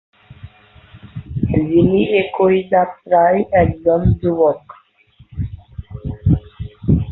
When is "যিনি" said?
1.61-1.99